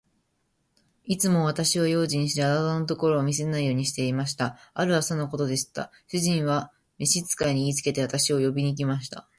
[1.05, 4.57] いつも私は用心して、裸のところを見せないようにしていました。
[4.73, 5.91] ある朝のことでした。
[6.07, 9.27] 主人は召使に言いつけて、私を呼びに来ました。